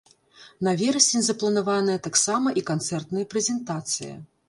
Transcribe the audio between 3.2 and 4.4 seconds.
прэзентацыя.